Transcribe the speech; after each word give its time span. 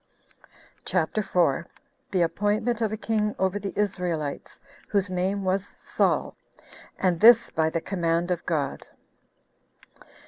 CHAPTER 0.83 1.21
4. 1.21 1.67
The 2.09 2.23
Appointment 2.23 2.81
Of 2.81 2.91
A 2.91 2.97
King 2.97 3.35
Over 3.37 3.59
The 3.59 3.71
Israelites, 3.77 4.59
Whose 4.87 5.11
Name 5.11 5.43
Was 5.43 5.63
Saul; 5.63 6.35
And 6.97 7.19
This 7.19 7.51
By 7.51 7.69
The 7.69 7.81
Command 7.81 8.31
Of 8.31 8.43
God. 8.47 8.87